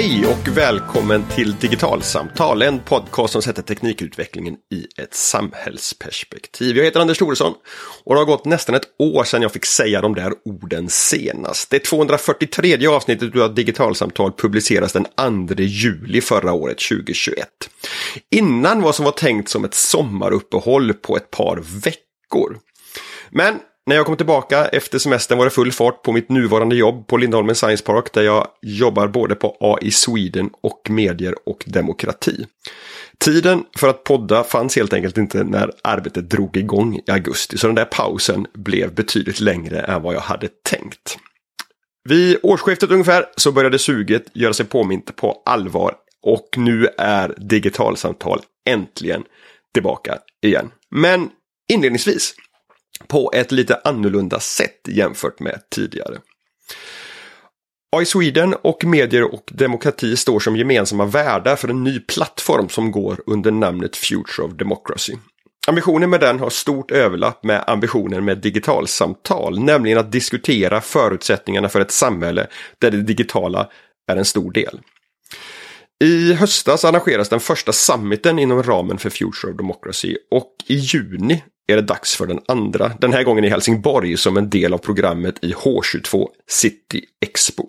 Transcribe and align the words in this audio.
Hej 0.00 0.26
och 0.26 0.56
välkommen 0.56 1.24
till 1.24 1.56
Digitalsamtal, 1.56 2.62
en 2.62 2.80
podcast 2.80 3.32
som 3.32 3.42
sätter 3.42 3.62
teknikutvecklingen 3.62 4.54
i 4.54 4.86
ett 5.02 5.14
samhällsperspektiv. 5.14 6.76
Jag 6.76 6.84
heter 6.84 7.00
Anders 7.00 7.18
Thoresson 7.18 7.54
och 8.04 8.14
det 8.14 8.20
har 8.20 8.26
gått 8.26 8.44
nästan 8.44 8.74
ett 8.74 8.88
år 8.98 9.24
sedan 9.24 9.42
jag 9.42 9.52
fick 9.52 9.66
säga 9.66 10.00
de 10.00 10.14
där 10.14 10.32
orden 10.44 10.88
senast. 10.88 11.70
Det 11.70 11.78
243 11.78 12.86
avsnittet 12.86 13.36
av 13.36 13.54
Digitalsamtal 13.54 14.32
publiceras 14.32 14.92
den 14.92 15.06
2 15.48 15.54
juli 15.58 16.20
förra 16.20 16.52
året, 16.52 16.78
2021. 16.78 17.48
Innan 18.30 18.82
vad 18.82 18.94
som 18.94 19.04
var 19.04 19.12
tänkt 19.12 19.48
som 19.48 19.64
ett 19.64 19.74
sommaruppehåll 19.74 20.94
på 20.94 21.16
ett 21.16 21.30
par 21.30 21.56
veckor. 21.56 22.58
Men 23.30 23.54
när 23.86 23.96
jag 23.96 24.06
kom 24.06 24.16
tillbaka 24.16 24.66
efter 24.66 24.98
semestern 24.98 25.38
var 25.38 25.44
det 25.44 25.50
full 25.50 25.72
fart 25.72 26.02
på 26.02 26.12
mitt 26.12 26.28
nuvarande 26.28 26.76
jobb 26.76 27.06
på 27.06 27.16
Lindholmen 27.16 27.54
Science 27.54 27.84
Park 27.84 28.12
där 28.12 28.22
jag 28.22 28.48
jobbar 28.62 29.08
både 29.08 29.34
på 29.34 29.56
AI 29.60 29.90
Sweden 29.90 30.50
och 30.60 30.90
medier 30.90 31.34
och 31.46 31.64
demokrati. 31.66 32.46
Tiden 33.18 33.64
för 33.76 33.88
att 33.88 34.04
podda 34.04 34.44
fanns 34.44 34.76
helt 34.76 34.92
enkelt 34.92 35.18
inte 35.18 35.44
när 35.44 35.70
arbetet 35.82 36.30
drog 36.30 36.56
igång 36.56 36.96
i 37.06 37.10
augusti 37.10 37.58
så 37.58 37.66
den 37.66 37.76
där 37.76 37.84
pausen 37.84 38.46
blev 38.54 38.94
betydligt 38.94 39.40
längre 39.40 39.80
än 39.80 40.02
vad 40.02 40.14
jag 40.14 40.20
hade 40.20 40.48
tänkt. 40.48 41.18
Vid 42.08 42.38
årsskiftet 42.42 42.90
ungefär 42.90 43.26
så 43.36 43.52
började 43.52 43.78
suget 43.78 44.24
göra 44.32 44.52
sig 44.52 44.66
påmint 44.66 45.16
på 45.16 45.42
allvar 45.44 45.94
och 46.22 46.48
nu 46.56 46.88
är 46.98 47.34
digitalsamtal 47.38 48.40
äntligen 48.68 49.24
tillbaka 49.74 50.18
igen. 50.42 50.70
Men 50.90 51.30
inledningsvis 51.72 52.34
på 53.10 53.30
ett 53.34 53.52
lite 53.52 53.80
annorlunda 53.84 54.40
sätt 54.40 54.88
jämfört 54.88 55.40
med 55.40 55.60
tidigare. 55.70 56.18
AI 57.96 58.04
Sweden 58.04 58.54
och 58.62 58.84
medier 58.84 59.34
och 59.34 59.50
demokrati 59.52 60.16
står 60.16 60.40
som 60.40 60.56
gemensamma 60.56 61.04
värdar 61.04 61.56
för 61.56 61.68
en 61.68 61.84
ny 61.84 62.00
plattform 62.00 62.68
som 62.68 62.90
går 62.92 63.20
under 63.26 63.50
namnet 63.50 63.96
Future 63.96 64.46
of 64.46 64.52
Democracy. 64.52 65.16
Ambitionen 65.66 66.10
med 66.10 66.20
den 66.20 66.40
har 66.40 66.50
stort 66.50 66.90
överlapp 66.90 67.44
med 67.44 67.64
ambitionen 67.66 68.24
med 68.24 68.38
digitalsamtal, 68.38 69.60
nämligen 69.60 69.98
att 69.98 70.12
diskutera 70.12 70.80
förutsättningarna 70.80 71.68
för 71.68 71.80
ett 71.80 71.90
samhälle 71.90 72.46
där 72.78 72.90
det 72.90 73.02
digitala 73.02 73.68
är 74.12 74.16
en 74.16 74.24
stor 74.24 74.52
del. 74.52 74.80
I 76.04 76.32
höstas 76.32 76.84
arrangeras 76.84 77.28
den 77.28 77.40
första 77.40 77.72
summiten 77.72 78.38
inom 78.38 78.62
ramen 78.62 78.98
för 78.98 79.10
Future 79.10 79.52
of 79.52 79.56
Democracy 79.56 80.16
och 80.30 80.54
i 80.66 80.74
juni 80.74 81.42
är 81.70 81.76
det 81.76 81.82
dags 81.82 82.16
för 82.16 82.26
den 82.26 82.40
andra, 82.48 82.92
den 82.98 83.12
här 83.12 83.24
gången 83.24 83.44
i 83.44 83.48
Helsingborg 83.48 84.16
som 84.16 84.36
en 84.36 84.50
del 84.50 84.74
av 84.74 84.78
programmet 84.78 85.44
i 85.44 85.52
H22 85.52 86.28
City 86.48 87.04
Expo. 87.20 87.66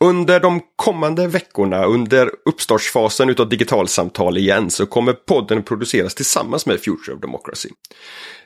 Under 0.00 0.40
de 0.40 0.60
kommande 0.76 1.26
veckorna, 1.26 1.84
under 1.84 2.30
uppstartsfasen 2.44 3.30
utav 3.30 3.48
digitalsamtal 3.48 4.38
igen, 4.38 4.70
så 4.70 4.86
kommer 4.86 5.12
podden 5.12 5.62
produceras 5.62 6.14
tillsammans 6.14 6.66
med 6.66 6.80
Future 6.80 7.14
of 7.14 7.20
Democracy. 7.20 7.68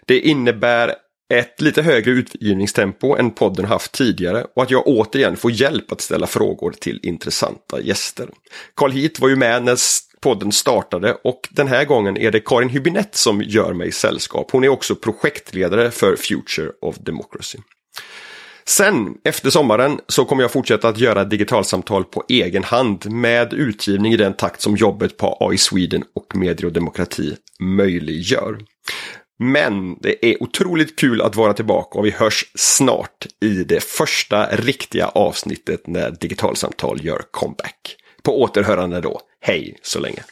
Det 0.06 0.20
innebär 0.20 0.94
ett 1.30 1.60
lite 1.60 1.82
högre 1.82 2.10
utgivningstempo 2.10 3.16
än 3.16 3.30
podden 3.30 3.64
haft 3.64 3.92
tidigare 3.92 4.46
och 4.56 4.62
att 4.62 4.70
jag 4.70 4.86
återigen 4.86 5.36
får 5.36 5.50
hjälp 5.50 5.92
att 5.92 6.00
ställa 6.00 6.26
frågor 6.26 6.74
till 6.80 7.00
intressanta 7.02 7.80
gäster. 7.80 8.28
Carl 8.76 8.92
Heat 8.92 9.20
var 9.20 9.28
ju 9.28 9.36
med 9.36 9.62
när 9.62 9.78
podden 10.20 10.52
startade 10.52 11.16
och 11.24 11.48
den 11.50 11.68
här 11.68 11.84
gången 11.84 12.16
är 12.16 12.30
det 12.30 12.40
Karin 12.40 12.70
Hübinette 12.70 13.16
som 13.16 13.42
gör 13.42 13.72
mig 13.72 13.92
sällskap. 13.92 14.50
Hon 14.50 14.64
är 14.64 14.68
också 14.68 14.94
projektledare 14.94 15.90
för 15.90 16.16
Future 16.16 16.70
of 16.80 16.96
Democracy. 16.98 17.58
Sen, 18.64 19.14
efter 19.24 19.50
sommaren, 19.50 20.00
så 20.08 20.24
kommer 20.24 20.42
jag 20.42 20.50
fortsätta 20.50 20.88
att 20.88 20.98
göra 20.98 21.24
digitalsamtal 21.24 22.04
på 22.04 22.24
egen 22.28 22.64
hand 22.64 23.10
med 23.10 23.52
utgivning 23.52 24.12
i 24.12 24.16
den 24.16 24.34
takt 24.34 24.60
som 24.60 24.76
jobbet 24.76 25.16
på 25.16 25.36
AI 25.40 25.58
Sweden 25.58 26.04
och 26.14 26.36
Medier 26.36 26.64
och 26.64 26.72
Demokrati 26.72 27.36
möjliggör. 27.60 28.58
Men 29.42 29.96
det 30.00 30.26
är 30.26 30.42
otroligt 30.42 30.98
kul 30.98 31.22
att 31.22 31.36
vara 31.36 31.52
tillbaka 31.52 31.98
och 31.98 32.06
vi 32.06 32.10
hörs 32.10 32.44
snart 32.54 33.26
i 33.40 33.64
det 33.64 33.84
första 33.84 34.46
riktiga 34.46 35.06
avsnittet 35.06 35.86
när 35.86 36.10
digitalsamtal 36.10 37.04
gör 37.04 37.22
comeback. 37.30 37.96
På 38.22 38.42
återhörande 38.42 39.00
då. 39.00 39.20
Hej 39.40 39.78
så 39.82 40.00
länge! 40.00 40.22